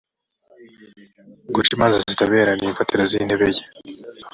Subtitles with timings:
[1.53, 3.63] guca imanza zitabera ni imfatiro z’intebe ye